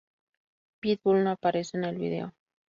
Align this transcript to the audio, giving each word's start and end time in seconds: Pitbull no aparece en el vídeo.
Pitbull 0.79 1.23
no 1.23 1.29
aparece 1.29 1.77
en 1.77 1.83
el 1.83 1.95
vídeo. 1.99 2.33